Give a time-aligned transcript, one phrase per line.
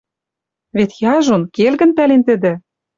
[0.77, 2.53] Вет яжон, келгӹн пӓлен тӹдӹ: